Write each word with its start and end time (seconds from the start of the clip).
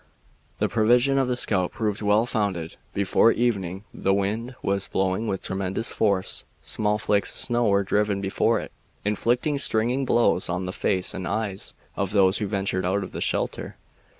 The 0.57 0.67
prevision 0.67 1.19
of 1.19 1.27
the 1.27 1.35
scout 1.35 1.71
proved 1.73 2.01
well 2.01 2.25
founded. 2.25 2.75
Before 2.91 3.31
evening 3.31 3.83
the 3.93 4.15
wind 4.15 4.55
was 4.63 4.87
blowing 4.87 5.27
with 5.27 5.43
tremendous 5.43 5.91
force. 5.91 6.43
Small 6.63 6.97
flakes 6.97 7.29
of 7.33 7.37
snow 7.37 7.67
were 7.67 7.83
driven 7.83 8.19
before 8.19 8.59
it, 8.59 8.71
inflicting 9.05 9.59
stinging 9.59 10.03
blows 10.05 10.49
on 10.49 10.65
the 10.65 10.73
face 10.73 11.13
and 11.13 11.27
eyes 11.27 11.75
of 11.95 12.09
those 12.09 12.39
who 12.39 12.47
ventured 12.47 12.83
out 12.83 13.03
of 13.03 13.23
shelter. 13.23 13.77